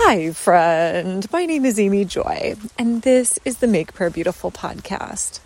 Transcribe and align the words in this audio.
Hi, 0.00 0.30
friend. 0.30 1.26
My 1.32 1.44
name 1.44 1.64
is 1.64 1.76
Amy 1.80 2.04
Joy, 2.04 2.54
and 2.78 3.02
this 3.02 3.36
is 3.44 3.56
the 3.56 3.66
Make 3.66 3.94
Prayer 3.94 4.10
Beautiful 4.10 4.52
podcast. 4.52 5.40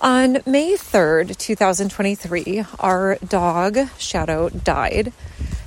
On 0.00 0.38
May 0.46 0.76
3rd, 0.76 1.36
2023, 1.36 2.64
our 2.80 3.16
dog, 3.16 3.78
Shadow, 3.98 4.48
died. 4.48 5.12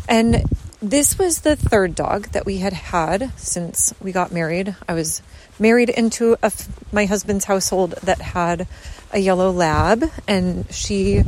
And 0.10 0.44
this 0.82 1.20
was 1.20 1.42
the 1.42 1.56
third 1.56 1.94
dog 1.94 2.30
that 2.30 2.48
we 2.48 2.58
had 2.58 2.74
had 2.74 3.32
since 3.38 3.94
we 4.02 4.12
got 4.12 4.32
married. 4.32 4.76
I 4.88 4.96
was 4.96 5.22
married 5.60 5.90
into 5.90 6.36
a, 6.42 6.52
my 6.92 7.06
husband's 7.06 7.46
household 7.46 7.92
that 8.02 8.22
had 8.22 8.68
a 9.14 9.20
yellow 9.20 9.52
lab, 9.52 10.04
and 10.28 10.66
she 10.74 11.22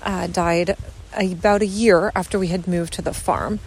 uh, 0.00 0.28
died 0.28 0.76
about 1.12 1.62
a 1.62 1.66
year 1.66 2.12
after 2.14 2.38
we 2.38 2.46
had 2.46 2.68
moved 2.68 2.92
to 2.94 3.02
the 3.02 3.12
farm. 3.12 3.58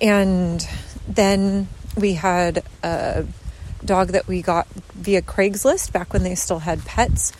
And 0.00 0.66
then 1.08 1.66
we 1.98 2.14
had 2.14 2.62
a 2.82 3.26
dog 3.84 4.08
that 4.08 4.26
we 4.26 4.42
got 4.42 4.68
via 4.94 5.22
Craigslist 5.22 5.92
back 5.92 6.12
when 6.12 6.22
they 6.22 6.34
still 6.34 6.60
had 6.60 6.84
pets. 6.84 7.32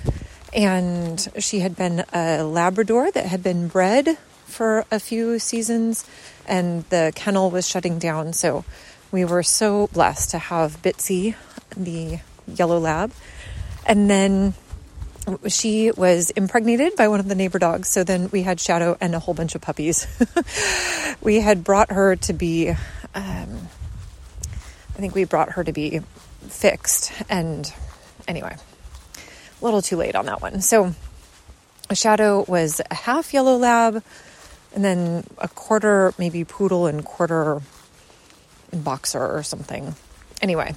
And 0.52 1.26
she 1.38 1.60
had 1.60 1.76
been 1.76 2.04
a 2.12 2.42
Labrador 2.42 3.10
that 3.10 3.26
had 3.26 3.42
been 3.42 3.68
bred 3.68 4.16
for 4.46 4.84
a 4.90 4.98
few 4.98 5.38
seasons, 5.38 6.04
and 6.46 6.84
the 6.84 7.12
kennel 7.14 7.50
was 7.50 7.68
shutting 7.68 7.98
down. 7.98 8.32
So 8.32 8.64
we 9.12 9.24
were 9.24 9.42
so 9.42 9.88
blessed 9.88 10.30
to 10.30 10.38
have 10.38 10.82
Bitsy, 10.82 11.34
the 11.76 12.20
yellow 12.46 12.78
lab. 12.78 13.12
And 13.86 14.08
then 14.08 14.54
she 15.48 15.90
was 15.90 16.30
impregnated 16.30 16.96
by 16.96 17.08
one 17.08 17.20
of 17.20 17.28
the 17.28 17.34
neighbor 17.34 17.58
dogs. 17.58 17.88
So 17.88 18.04
then 18.04 18.30
we 18.30 18.42
had 18.42 18.60
Shadow 18.60 18.96
and 19.00 19.14
a 19.14 19.18
whole 19.18 19.34
bunch 19.34 19.54
of 19.54 19.60
puppies. 19.60 20.06
we 21.20 21.40
had 21.40 21.64
brought 21.64 21.92
her 21.92 22.16
to 22.16 22.32
be, 22.32 22.74
um, 23.14 23.68
I 24.98 25.00
think 25.00 25.14
we 25.14 25.22
brought 25.22 25.52
her 25.52 25.62
to 25.62 25.72
be 25.72 26.00
fixed. 26.48 27.12
And 27.28 27.72
anyway, 28.26 28.56
a 29.60 29.64
little 29.64 29.80
too 29.80 29.96
late 29.96 30.16
on 30.16 30.26
that 30.26 30.42
one. 30.42 30.60
So 30.60 30.92
a 31.88 31.94
Shadow 31.94 32.44
was 32.48 32.80
a 32.90 32.94
half 32.94 33.32
yellow 33.32 33.56
lab 33.56 34.02
and 34.74 34.84
then 34.84 35.24
a 35.38 35.46
quarter, 35.46 36.12
maybe 36.18 36.42
poodle 36.42 36.86
and 36.86 37.04
quarter 37.04 37.62
boxer 38.72 39.24
or 39.24 39.44
something. 39.44 39.94
Anyway, 40.42 40.74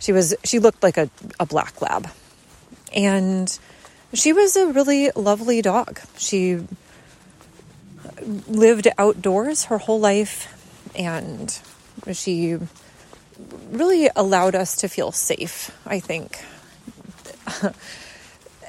she 0.00 0.12
was, 0.12 0.34
she 0.44 0.58
looked 0.58 0.82
like 0.82 0.96
a, 0.96 1.10
a 1.38 1.44
black 1.44 1.82
lab. 1.82 2.08
And 2.94 3.58
she 4.14 4.32
was 4.32 4.56
a 4.56 4.72
really 4.72 5.10
lovely 5.14 5.60
dog. 5.60 6.00
She 6.16 6.66
lived 8.48 8.88
outdoors 8.96 9.64
her 9.64 9.76
whole 9.76 10.00
life 10.00 10.48
and 10.96 11.58
she 12.12 12.58
really 13.70 14.08
allowed 14.14 14.54
us 14.54 14.76
to 14.76 14.88
feel 14.88 15.12
safe, 15.12 15.70
I 15.86 16.00
think. 16.00 16.38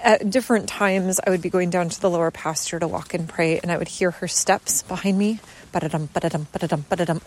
At 0.03 0.30
different 0.30 0.67
times, 0.67 1.19
I 1.25 1.30
would 1.30 1.41
be 1.41 1.49
going 1.49 1.69
down 1.69 1.89
to 1.89 2.02
the 2.02 2.09
lower 2.09 2.31
pasture 2.31 2.80
to 2.80 2.88
walk 2.88 3.13
and 3.13 3.27
pray, 3.27 3.59
and 3.59 3.71
I 3.71 3.77
would 3.77 3.88
hear 3.88 4.11
her 4.11 4.27
steps 4.27 4.83
behind 4.83 5.17
me. 5.17 5.39
Ba-da-dum, 5.71 6.09
ba-da-dum, 6.13 6.47
ba-da-dum, 6.52 6.85
ba-da-dum. 6.89 7.21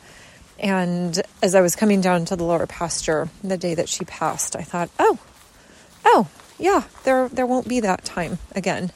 And 0.59 1.21
as 1.43 1.55
I 1.55 1.61
was 1.61 1.77
coming 1.77 2.01
down 2.01 2.25
to 2.27 2.37
the 2.37 2.45
lower 2.45 2.67
pasture 2.67 3.29
the 3.43 3.57
day 3.57 3.75
that 3.75 3.89
she 3.89 4.05
passed, 4.05 4.57
I 4.57 4.63
thought, 4.63 4.91
oh, 4.99 5.19
oh, 6.05 6.29
yeah, 6.59 6.85
there 7.05 7.29
there 7.29 7.47
won't 7.47 7.69
be 7.69 7.81
that 7.81 8.05
time 8.05 8.39
again. 8.55 8.91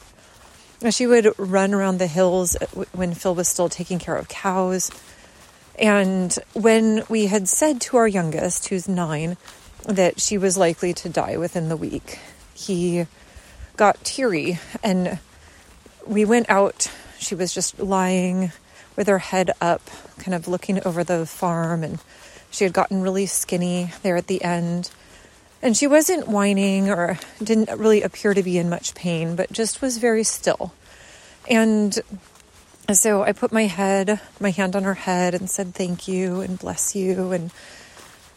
She 0.91 1.07
would 1.07 1.35
run 1.39 1.75
around 1.75 1.99
the 1.99 2.07
hills 2.07 2.57
uh, 2.57 2.67
when 2.93 3.13
Phil 3.13 3.35
was 3.35 3.49
still 3.49 3.69
taking 3.69 3.99
care 3.99 4.17
of 4.17 4.29
cows. 4.29 4.91
And 5.79 6.37
when 6.53 7.05
we 7.09 7.27
had 7.27 7.49
said 7.49 7.81
to 7.83 7.97
our 7.97 8.09
youngest, 8.09 8.69
who's 8.69 8.89
nine, 8.89 9.37
that 9.87 10.21
she 10.21 10.37
was 10.37 10.59
likely 10.59 10.93
to 10.95 11.09
die 11.09 11.37
within 11.37 11.69
the 11.69 11.77
week, 11.77 12.19
he 12.55 13.07
got 13.77 14.05
teary 14.05 14.59
and 14.83 15.19
we 16.07 16.25
went 16.25 16.51
out. 16.51 16.91
She 17.19 17.35
was 17.35 17.55
just 17.55 17.79
lying 17.79 18.53
with 18.97 19.07
her 19.07 19.19
head 19.19 19.53
up, 19.61 19.83
kind 20.19 20.35
of 20.35 20.49
looking 20.49 20.85
over 20.85 21.03
the 21.05 21.25
farm, 21.25 21.83
and 21.83 21.99
she 22.51 22.65
had 22.65 22.73
gotten 22.73 23.01
really 23.01 23.27
skinny 23.27 23.93
there 24.03 24.17
at 24.17 24.27
the 24.27 24.43
end. 24.43 24.91
And 25.63 25.77
she 25.77 25.87
wasn't 25.87 26.29
whining 26.29 26.91
or 26.91 27.19
didn't 27.43 27.79
really 27.79 28.03
appear 28.03 28.35
to 28.35 28.43
be 28.43 28.59
in 28.59 28.69
much 28.69 28.95
pain, 28.95 29.37
but 29.37 29.53
just 29.53 29.81
was 29.81 29.99
very 29.99 30.25
still. 30.25 30.73
And 31.49 31.99
so 32.97 33.23
I 33.23 33.33
put 33.33 33.53
my 33.53 33.65
head, 33.65 34.21
my 34.39 34.51
hand 34.51 34.75
on 34.77 34.85
her 34.85 34.95
head 34.95 35.35
and 35.35 35.51
said, 35.51 35.75
Thank 35.75 36.09
you 36.09 36.41
and 36.41 36.59
bless 36.59 36.95
you. 36.95 37.33
And 37.33 37.51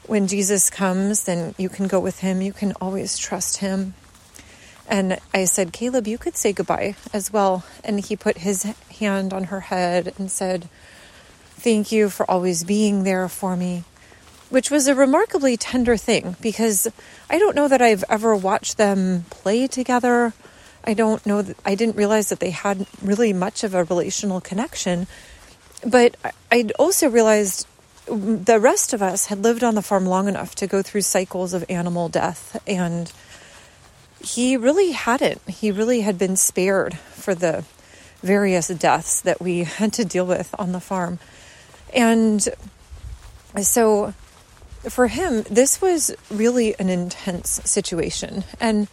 when 0.06 0.28
Jesus 0.28 0.70
comes, 0.70 1.24
then 1.24 1.56
you 1.58 1.70
can 1.70 1.88
go 1.88 2.00
with 2.00 2.20
him. 2.20 2.42
You 2.42 2.54
can 2.54 2.74
always 2.82 3.18
trust 3.18 3.58
him. 3.58 3.94
And 4.88 5.18
I 5.34 5.46
said, 5.46 5.72
Caleb, 5.72 6.08
you 6.08 6.18
could 6.18 6.36
say 6.36 6.52
goodbye 6.52 6.96
as 7.14 7.32
well. 7.32 7.66
And 7.84 8.00
he 8.00 8.16
put 8.16 8.40
his 8.40 8.64
hand 9.00 9.34
on 9.34 9.46
her 9.46 9.62
head 9.62 10.14
and 10.18 10.30
said, 10.30 10.68
Thank 11.56 11.92
you 11.92 12.10
for 12.10 12.30
always 12.30 12.64
being 12.64 13.04
there 13.04 13.30
for 13.30 13.56
me 13.56 13.86
which 14.54 14.70
was 14.70 14.88
a 14.88 14.94
remarkably 14.94 15.58
tender 15.58 15.98
thing 15.98 16.36
because 16.40 16.88
I 17.28 17.40
don't 17.40 17.56
know 17.56 17.68
that 17.68 17.82
I've 17.82 18.04
ever 18.08 18.36
watched 18.36 18.78
them 18.78 19.26
play 19.32 19.66
together. 19.66 20.32
I 20.84 20.94
don't 20.94 21.26
know 21.26 21.42
that 21.42 21.58
I 21.66 21.76
didn't 21.76 21.96
realize 21.96 22.30
that 22.30 22.40
they 22.40 22.52
had 22.52 22.86
really 23.02 23.34
much 23.34 23.64
of 23.64 23.74
a 23.74 23.84
relational 23.84 24.42
connection. 24.42 25.08
But 25.86 26.16
I'd 26.52 26.72
also 26.74 27.10
realized 27.10 27.68
mm, 28.08 28.46
the 28.46 28.60
rest 28.60 28.94
of 28.94 29.02
us 29.02 29.28
had 29.28 29.40
lived 29.40 29.64
on 29.64 29.76
the 29.76 29.82
farm 29.82 30.06
long 30.06 30.28
enough 30.28 30.56
to 30.56 30.68
go 30.68 30.82
through 30.82 31.02
cycles 31.02 31.54
of 31.54 31.66
animal 31.70 32.10
death 32.10 32.62
and 32.68 33.12
he 34.24 34.56
really 34.56 34.92
hadn't. 34.92 35.42
He 35.50 35.72
really 35.72 36.02
had 36.02 36.18
been 36.18 36.38
spared 36.38 36.98
for 36.98 37.36
the 37.36 37.66
various 38.22 38.70
deaths 38.70 39.22
that 39.22 39.42
we 39.42 39.64
had 39.64 39.94
to 39.94 40.06
deal 40.06 40.26
with 40.26 40.56
on 40.58 40.72
the 40.72 40.80
farm. 40.80 41.20
And 41.94 42.48
so 43.62 44.14
for 44.90 45.08
him, 45.08 45.44
this 45.44 45.82
was 45.82 46.16
really 46.32 46.78
an 46.80 46.90
intense 46.90 47.62
situation. 47.66 48.44
And 48.60 48.88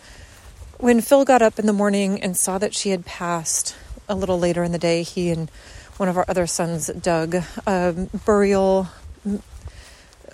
when 0.81 1.03
Phil 1.03 1.27
got 1.27 1.43
up 1.43 1.59
in 1.59 1.67
the 1.67 1.73
morning 1.73 2.23
and 2.23 2.37
saw 2.37 2.57
that 2.59 2.75
she 2.75 2.91
had 2.91 3.05
passed 3.05 3.77
a 4.09 4.15
little 4.15 4.39
later 4.39 4.65
in 4.65 4.73
the 4.73 4.79
day, 4.79 5.03
he 5.03 5.31
and 5.31 5.51
one 5.99 6.09
of 6.09 6.17
our 6.17 6.25
other 6.27 6.47
sons 6.47 6.87
dug 6.89 7.35
a 7.35 7.45
um, 7.67 8.09
burial 8.25 8.89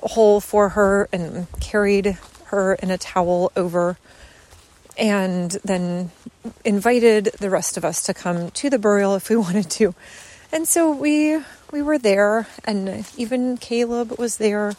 hole 0.03 0.41
for 0.41 0.71
her 0.71 1.09
and 1.13 1.49
carried 1.61 2.17
her 2.47 2.75
in 2.75 2.93
a 2.93 2.99
towel 2.99 3.51
over 3.57 3.99
and 4.97 5.51
then 5.65 6.13
invited 6.65 7.25
the 7.41 7.51
rest 7.51 7.77
of 7.77 7.85
us 7.85 8.03
to 8.05 8.15
come 8.15 8.53
to 8.53 8.71
the 8.71 8.79
burial 8.79 9.17
if 9.17 9.29
we 9.29 9.37
wanted 9.37 9.69
to. 9.69 9.95
And 10.53 10.69
so 10.69 10.93
we 10.93 11.41
we 11.73 11.83
were 11.83 11.99
there 11.99 12.47
and 12.65 13.05
even 13.17 13.57
Caleb 13.57 14.17
was 14.17 14.37
there 14.37 14.75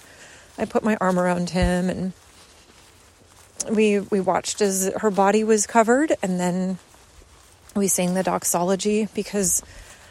I 0.57 0.63
put 0.63 0.83
my 0.83 0.97
arm 1.01 1.19
around 1.19 1.49
him 1.49 1.89
and 1.89 2.13
we 3.69 3.99
we 3.99 4.19
watched 4.19 4.61
as 4.61 4.91
her 4.97 5.11
body 5.11 5.43
was 5.43 5.67
covered 5.67 6.13
and 6.21 6.39
then 6.39 6.77
we 7.75 7.87
sang 7.87 8.13
the 8.13 8.23
doxology 8.23 9.07
because 9.13 9.61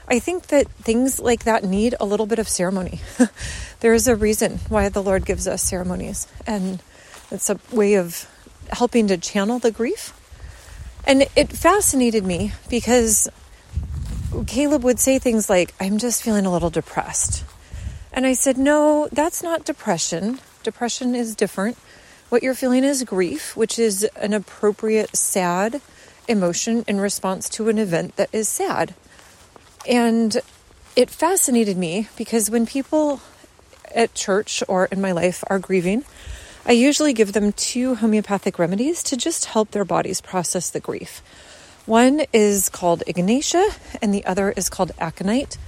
I 0.09 0.19
think 0.19 0.49
that 0.49 0.69
things 0.69 1.19
like 1.19 1.45
that 1.45 1.65
need 1.65 1.95
a 1.99 2.05
little 2.05 2.27
bit 2.27 2.39
of 2.39 2.49
ceremony. 2.49 3.01
there 3.81 3.93
is 3.93 4.07
a 4.07 4.15
reason 4.15 4.59
why 4.69 4.89
the 4.89 5.03
Lord 5.03 5.27
gives 5.27 5.49
us 5.49 5.63
ceremonies 5.63 6.27
and 6.47 6.81
it's 7.31 7.51
a 7.51 7.59
way 7.73 7.95
of 7.95 8.29
helping 8.71 9.09
to 9.09 9.17
channel 9.17 9.59
the 9.59 9.71
grief. 9.71 10.13
And 11.07 11.27
it 11.37 11.53
fascinated 11.53 12.25
me 12.25 12.53
because 12.69 13.29
Caleb 14.47 14.85
would 14.85 14.99
say 14.99 15.19
things 15.19 15.49
like, 15.49 15.75
I'm 15.81 15.99
just 15.99 16.23
feeling 16.23 16.47
a 16.47 16.53
little 16.53 16.71
depressed. 16.71 17.45
And 18.13 18.27
I 18.27 18.33
said, 18.33 18.57
No, 18.59 19.09
that's 19.13 19.43
not 19.43 19.65
depression. 19.65 20.41
Depression 20.63 21.15
is 21.15 21.37
different. 21.37 21.77
What 22.29 22.43
you're 22.43 22.55
feeling 22.55 22.83
is 22.83 23.05
grief, 23.05 23.57
which 23.57 23.79
is 23.79 24.03
an 24.17 24.33
appropriate 24.33 25.17
sad 25.17 25.81
emotion 26.27 26.85
in 26.89 26.99
response 26.99 27.49
to 27.51 27.69
an 27.69 27.79
event 27.79 28.17
that 28.17 28.31
is 28.33 28.49
sad. 28.49 28.95
And 29.89 30.37
it 30.97 31.09
fascinated 31.09 31.77
me 31.77 32.09
because 32.17 32.51
when 32.51 32.67
people 32.67 33.21
at 33.95 34.13
church 34.15 34.65
or 34.67 34.87
in 34.87 35.01
my 35.01 35.13
life 35.13 35.45
are 35.47 35.61
grieving, 35.61 36.05
I 36.65 36.73
usually 36.73 37.13
give 37.13 37.33
them 37.33 37.53
two 37.53 37.95
homeopathic 37.95 38.59
remedies 38.59 39.05
to 39.05 39.17
just 39.17 39.45
help 39.45 39.71
their 39.71 39.85
bodies 39.85 40.21
process 40.21 40.69
the 40.69 40.81
grief. 40.81 41.23
One 41.87 42.23
is 42.33 42.69
called 42.69 43.05
Ignatia, 43.07 43.65
and 44.03 44.13
the 44.13 44.25
other 44.25 44.51
is 44.51 44.69
called 44.69 44.91
Aconite. 44.99 45.59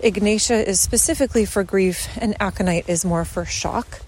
Ignatia 0.00 0.68
is 0.68 0.78
specifically 0.78 1.44
for 1.44 1.64
grief, 1.64 2.06
and 2.16 2.36
Aconite 2.38 2.88
is 2.88 3.04
more 3.04 3.24
for 3.24 3.44
shock, 3.44 4.02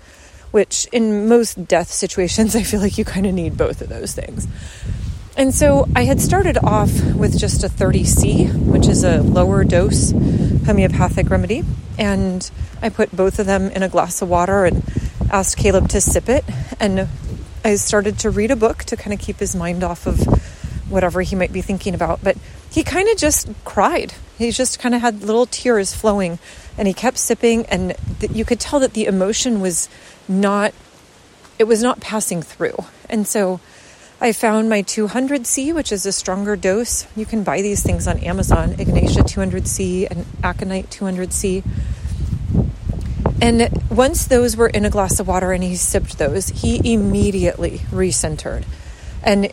which 0.50 0.86
in 0.92 1.28
most 1.28 1.66
death 1.66 1.90
situations, 1.90 2.56
I 2.56 2.62
feel 2.62 2.80
like 2.80 2.98
you 2.98 3.04
kind 3.04 3.26
of 3.26 3.34
need 3.34 3.56
both 3.56 3.80
of 3.80 3.88
those 3.88 4.14
things. 4.14 4.46
And 5.36 5.54
so 5.54 5.86
I 5.94 6.04
had 6.04 6.20
started 6.20 6.56
off 6.58 6.90
with 7.14 7.38
just 7.38 7.62
a 7.62 7.68
30C, 7.68 8.54
which 8.64 8.86
is 8.86 9.04
a 9.04 9.20
lower 9.20 9.64
dose 9.64 10.12
homeopathic 10.64 11.28
remedy. 11.28 11.62
And 11.98 12.50
I 12.80 12.88
put 12.88 13.14
both 13.14 13.38
of 13.38 13.46
them 13.46 13.70
in 13.70 13.82
a 13.82 13.88
glass 13.88 14.22
of 14.22 14.30
water 14.30 14.64
and 14.64 14.82
asked 15.30 15.56
Caleb 15.56 15.88
to 15.90 16.00
sip 16.00 16.28
it, 16.28 16.44
and 16.78 17.08
I 17.64 17.74
started 17.76 18.18
to 18.20 18.30
read 18.30 18.50
a 18.50 18.56
book 18.56 18.84
to 18.84 18.96
kind 18.96 19.12
of 19.12 19.20
keep 19.20 19.38
his 19.38 19.56
mind 19.56 19.82
off 19.82 20.06
of 20.06 20.20
whatever 20.88 21.22
he 21.22 21.34
might 21.34 21.52
be 21.52 21.62
thinking 21.62 21.94
about. 21.94 22.22
But 22.22 22.36
he 22.76 22.84
kind 22.84 23.08
of 23.08 23.16
just 23.16 23.48
cried. 23.64 24.12
He 24.36 24.50
just 24.50 24.78
kind 24.78 24.94
of 24.94 25.00
had 25.00 25.22
little 25.22 25.46
tears 25.46 25.94
flowing, 25.94 26.38
and 26.76 26.86
he 26.86 26.92
kept 26.92 27.16
sipping, 27.16 27.64
and 27.66 27.96
th- 28.20 28.32
you 28.32 28.44
could 28.44 28.60
tell 28.60 28.80
that 28.80 28.92
the 28.92 29.06
emotion 29.06 29.62
was 29.62 29.88
not 30.28 30.74
it 31.58 31.64
was 31.64 31.82
not 31.82 32.00
passing 32.00 32.42
through. 32.42 32.76
And 33.08 33.26
so 33.26 33.60
I 34.20 34.32
found 34.32 34.68
my 34.68 34.82
200C, 34.82 35.74
which 35.74 35.90
is 35.90 36.04
a 36.04 36.12
stronger 36.12 36.54
dose. 36.54 37.06
You 37.16 37.24
can 37.24 37.44
buy 37.44 37.62
these 37.62 37.82
things 37.82 38.06
on 38.06 38.18
Amazon, 38.18 38.78
Ignatia 38.78 39.22
200C 39.22 40.10
and 40.10 40.26
Aconite 40.44 40.90
200C. 40.90 41.64
And 43.40 43.70
once 43.90 44.26
those 44.26 44.54
were 44.54 44.68
in 44.68 44.84
a 44.84 44.90
glass 44.90 45.18
of 45.18 45.28
water 45.28 45.52
and 45.52 45.64
he 45.64 45.76
sipped 45.76 46.18
those, 46.18 46.48
he 46.48 46.92
immediately 46.92 47.78
recentered. 47.90 48.64
And 49.22 49.50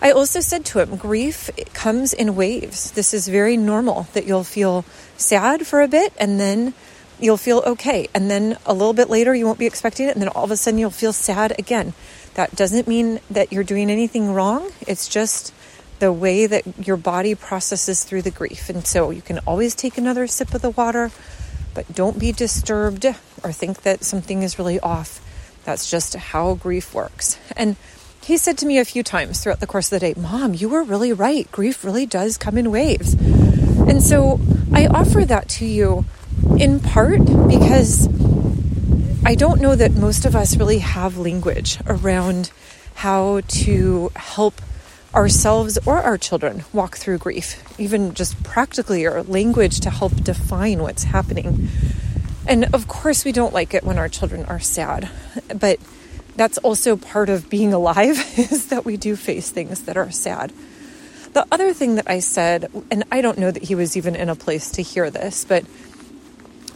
I 0.00 0.12
also 0.12 0.40
said 0.40 0.64
to 0.66 0.78
him, 0.78 0.96
grief 0.96 1.50
comes 1.72 2.12
in 2.12 2.36
waves. 2.36 2.92
This 2.92 3.12
is 3.12 3.26
very 3.28 3.56
normal 3.56 4.06
that 4.12 4.26
you'll 4.26 4.44
feel 4.44 4.84
sad 5.16 5.66
for 5.66 5.82
a 5.82 5.88
bit 5.88 6.12
and 6.18 6.38
then 6.38 6.74
you'll 7.18 7.36
feel 7.36 7.62
okay. 7.66 8.08
And 8.14 8.30
then 8.30 8.58
a 8.64 8.72
little 8.72 8.92
bit 8.92 9.10
later, 9.10 9.34
you 9.34 9.44
won't 9.44 9.58
be 9.58 9.66
expecting 9.66 10.08
it. 10.08 10.12
And 10.12 10.22
then 10.22 10.28
all 10.28 10.44
of 10.44 10.50
a 10.50 10.56
sudden, 10.56 10.78
you'll 10.78 10.90
feel 10.90 11.12
sad 11.12 11.58
again. 11.58 11.94
That 12.34 12.54
doesn't 12.54 12.86
mean 12.86 13.18
that 13.30 13.52
you're 13.52 13.64
doing 13.64 13.90
anything 13.90 14.32
wrong. 14.32 14.70
It's 14.86 15.08
just 15.08 15.52
the 15.98 16.12
way 16.12 16.46
that 16.46 16.86
your 16.86 16.96
body 16.96 17.34
processes 17.34 18.04
through 18.04 18.22
the 18.22 18.30
grief. 18.30 18.70
And 18.70 18.86
so 18.86 19.10
you 19.10 19.22
can 19.22 19.40
always 19.40 19.74
take 19.74 19.98
another 19.98 20.28
sip 20.28 20.54
of 20.54 20.62
the 20.62 20.70
water 20.70 21.10
but 21.74 21.94
don't 21.94 22.18
be 22.18 22.32
disturbed 22.32 23.06
or 23.42 23.52
think 23.52 23.82
that 23.82 24.02
something 24.02 24.42
is 24.42 24.58
really 24.58 24.80
off. 24.80 25.20
That's 25.64 25.90
just 25.90 26.14
how 26.14 26.54
grief 26.54 26.94
works. 26.94 27.38
And 27.56 27.76
he 28.28 28.36
said 28.36 28.58
to 28.58 28.66
me 28.66 28.76
a 28.78 28.84
few 28.84 29.02
times 29.02 29.40
throughout 29.40 29.58
the 29.58 29.66
course 29.66 29.90
of 29.90 29.98
the 29.98 30.12
day, 30.12 30.20
Mom, 30.20 30.52
you 30.52 30.68
were 30.68 30.82
really 30.82 31.14
right. 31.14 31.50
Grief 31.50 31.82
really 31.82 32.04
does 32.04 32.36
come 32.36 32.58
in 32.58 32.70
waves. 32.70 33.14
And 33.14 34.02
so 34.02 34.38
I 34.70 34.86
offer 34.86 35.24
that 35.24 35.48
to 35.48 35.64
you 35.64 36.04
in 36.58 36.78
part 36.78 37.24
because 37.48 38.06
I 39.24 39.34
don't 39.34 39.62
know 39.62 39.74
that 39.74 39.92
most 39.92 40.26
of 40.26 40.36
us 40.36 40.58
really 40.58 40.80
have 40.80 41.16
language 41.16 41.78
around 41.86 42.50
how 42.96 43.40
to 43.48 44.12
help 44.14 44.60
ourselves 45.14 45.78
or 45.86 45.96
our 45.96 46.18
children 46.18 46.64
walk 46.74 46.98
through 46.98 47.16
grief, 47.16 47.64
even 47.80 48.12
just 48.12 48.42
practically, 48.42 49.06
or 49.06 49.22
language 49.22 49.80
to 49.80 49.88
help 49.88 50.14
define 50.22 50.82
what's 50.82 51.04
happening. 51.04 51.70
And 52.46 52.74
of 52.74 52.88
course, 52.88 53.24
we 53.24 53.32
don't 53.32 53.54
like 53.54 53.72
it 53.72 53.84
when 53.84 53.96
our 53.96 54.10
children 54.10 54.44
are 54.44 54.60
sad, 54.60 55.08
but 55.58 55.78
that's 56.38 56.58
also 56.58 56.96
part 56.96 57.28
of 57.28 57.50
being 57.50 57.72
alive 57.72 58.38
is 58.38 58.66
that 58.66 58.84
we 58.84 58.96
do 58.96 59.16
face 59.16 59.50
things 59.50 59.82
that 59.82 59.96
are 59.96 60.10
sad. 60.10 60.52
The 61.32 61.46
other 61.52 61.74
thing 61.74 61.96
that 61.96 62.08
I 62.08 62.20
said, 62.20 62.70
and 62.90 63.04
I 63.12 63.20
don't 63.20 63.38
know 63.38 63.50
that 63.50 63.62
he 63.62 63.74
was 63.74 63.96
even 63.96 64.16
in 64.16 64.28
a 64.28 64.34
place 64.34 64.70
to 64.72 64.82
hear 64.82 65.10
this, 65.10 65.44
but 65.44 65.64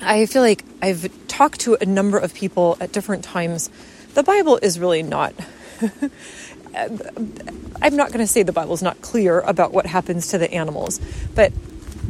I 0.03 0.26
feel 0.26 0.43
like 0.43 0.64
I've 0.82 1.11
talked 1.29 1.61
to 1.61 1.76
a 1.81 1.87
number 1.87 2.19
of 2.19 2.35
people 2.35 2.76
at 2.81 2.93
different 2.93 3.25
times. 3.25 3.70
The 4.14 4.23
Bible 4.23 4.59
is 4.61 4.79
really 4.79 5.03
not 5.03 5.32
I'm 6.75 7.97
not 7.97 8.09
going 8.09 8.20
to 8.20 8.26
say 8.26 8.43
the 8.43 8.53
Bible's 8.53 8.82
not 8.82 9.00
clear 9.03 9.41
about 9.41 9.73
what 9.73 9.87
happens 9.87 10.29
to 10.29 10.38
the 10.38 10.53
animals, 10.53 11.00
but 11.35 11.53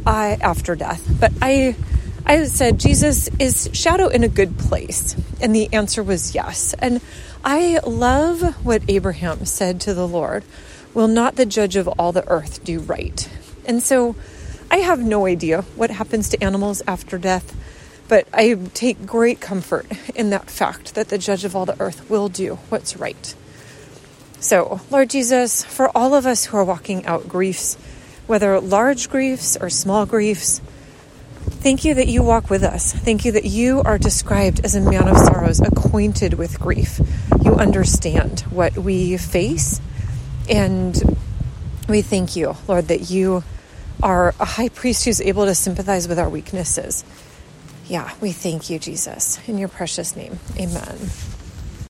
I 0.05 0.37
after 0.41 0.75
death. 0.75 1.05
But 1.19 1.33
I 1.41 1.75
I 2.25 2.45
said 2.45 2.79
Jesus 2.79 3.29
is 3.37 3.69
shadow 3.73 4.07
in 4.07 4.23
a 4.23 4.29
good 4.29 4.57
place, 4.57 5.15
and 5.41 5.53
the 5.53 5.73
answer 5.73 6.01
was 6.01 6.33
yes. 6.33 6.73
And 6.79 7.01
I 7.43 7.79
love 7.85 8.65
what 8.65 8.81
Abraham 8.87 9.45
said 9.45 9.81
to 9.81 9.93
the 9.93 10.07
Lord, 10.07 10.43
"Will 10.93 11.09
not 11.09 11.35
the 11.35 11.45
judge 11.45 11.75
of 11.75 11.87
all 11.87 12.11
the 12.11 12.27
earth 12.29 12.63
do 12.63 12.79
right?" 12.79 13.27
And 13.65 13.83
so 13.83 14.15
I 14.71 14.77
have 14.77 14.99
no 14.99 15.25
idea 15.25 15.65
what 15.75 15.91
happens 15.91 16.29
to 16.29 16.43
animals 16.43 16.81
after 16.87 17.17
death. 17.17 17.53
But 18.07 18.27
I 18.33 18.57
take 18.73 19.05
great 19.05 19.39
comfort 19.39 19.85
in 20.15 20.29
that 20.29 20.49
fact 20.49 20.95
that 20.95 21.09
the 21.09 21.17
judge 21.17 21.45
of 21.45 21.55
all 21.55 21.65
the 21.65 21.79
earth 21.79 22.09
will 22.09 22.29
do 22.29 22.59
what's 22.69 22.97
right. 22.97 23.33
So, 24.39 24.81
Lord 24.91 25.09
Jesus, 25.09 25.63
for 25.63 25.89
all 25.95 26.13
of 26.13 26.25
us 26.25 26.45
who 26.45 26.57
are 26.57 26.65
walking 26.65 27.05
out 27.05 27.29
griefs, 27.29 27.77
whether 28.27 28.59
large 28.59 29.09
griefs 29.09 29.57
or 29.59 29.69
small 29.69 30.05
griefs, 30.05 30.59
thank 31.63 31.85
you 31.85 31.93
that 31.93 32.09
you 32.09 32.21
walk 32.21 32.49
with 32.49 32.61
us. 32.61 32.91
Thank 32.91 33.23
you 33.23 33.31
that 33.31 33.45
you 33.45 33.81
are 33.83 33.97
described 33.97 34.65
as 34.65 34.75
a 34.75 34.81
man 34.81 35.07
of 35.07 35.17
sorrows, 35.17 35.61
acquainted 35.61 36.33
with 36.33 36.59
grief. 36.59 36.99
You 37.41 37.55
understand 37.55 38.41
what 38.41 38.77
we 38.77 39.15
face. 39.15 39.79
And 40.49 41.17
we 41.87 42.01
thank 42.01 42.35
you, 42.35 42.57
Lord, 42.67 42.89
that 42.89 43.09
you 43.09 43.45
are 44.01 44.35
a 44.41 44.45
high 44.45 44.69
priest 44.69 45.05
who's 45.05 45.21
able 45.21 45.45
to 45.45 45.55
sympathize 45.55 46.05
with 46.05 46.19
our 46.19 46.27
weaknesses. 46.27 47.05
Yeah, 47.87 48.13
we 48.19 48.33
thank 48.33 48.69
you, 48.69 48.77
Jesus. 48.77 49.39
In 49.47 49.57
your 49.57 49.69
precious 49.69 50.17
name, 50.17 50.39
amen. 50.57 50.97